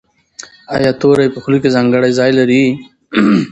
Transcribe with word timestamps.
ایا 0.75 0.91
توری 1.01 1.27
په 1.33 1.39
خوله 1.43 1.57
کې 1.63 1.73
ځانګړی 1.75 2.11
ځای 2.19 2.31
لري؟ 2.39 2.63